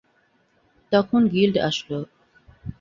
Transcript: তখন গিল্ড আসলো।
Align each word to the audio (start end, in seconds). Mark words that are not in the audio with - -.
তখন 0.91 1.21
গিল্ড 1.27 1.55
আসলো। 1.69 1.99